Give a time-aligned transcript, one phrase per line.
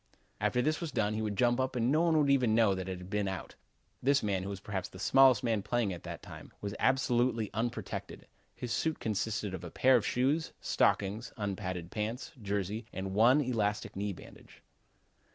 [0.39, 2.89] "After this was done, he would jump up and no one would ever know that
[2.89, 3.53] it had been out.
[4.01, 8.25] This man, who perhaps was the smallest man playing at that time, was absolutely unprotected.
[8.55, 13.95] His suit consisted of a pair of shoes, stockings, unpadded pants, jersey and one elastic
[13.95, 14.63] knee bandage."